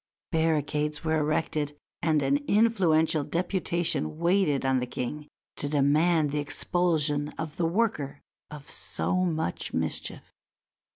Barricades 0.31 1.03
were 1.03 1.19
erected 1.19 1.77
and 2.01 2.23
an 2.23 2.37
influential 2.47 3.23
deputation 3.23 4.17
waited 4.17 4.65
on 4.65 4.79
the 4.79 4.87
King 4.87 5.27
to 5.57 5.69
demand 5.69 6.31
the 6.31 6.39
expulsion 6.39 7.29
of 7.37 7.57
the 7.57 7.67
worker 7.67 8.19
of 8.49 8.67
so 8.67 9.17
much 9.17 9.75
mischief. 9.75 10.33